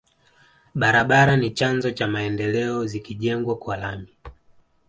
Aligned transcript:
Barabara 0.75 1.37
ni 1.37 1.49
chanzo 1.51 1.91
cha 1.91 2.07
maendeleo 2.07 2.85
zikijengwa 2.85 3.55
kwa 3.57 3.77
lami 3.77 4.17